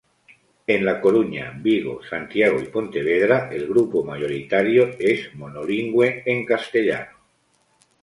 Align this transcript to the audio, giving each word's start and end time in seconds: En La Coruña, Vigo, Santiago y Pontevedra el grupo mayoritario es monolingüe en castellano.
En 0.65 0.83
La 0.83 0.99
Coruña, 0.99 1.53
Vigo, 1.61 2.01
Santiago 2.09 2.59
y 2.59 2.69
Pontevedra 2.69 3.49
el 3.51 3.67
grupo 3.67 4.03
mayoritario 4.03 4.89
es 4.97 5.29
monolingüe 5.35 6.23
en 6.25 6.43
castellano. 6.43 7.17